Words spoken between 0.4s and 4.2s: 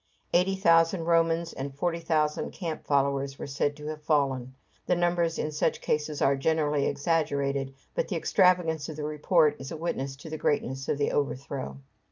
thousand Romans and forty thousand camp followers were said to have